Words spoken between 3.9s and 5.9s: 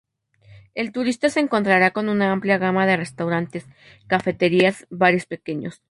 cafeterías bares pequeños.